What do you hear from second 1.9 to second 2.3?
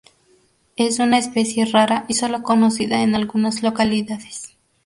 y